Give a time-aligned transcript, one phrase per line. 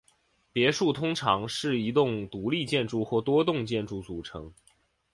[0.51, 4.51] 别墅通常是一栋独立建筑或多栋建筑组成。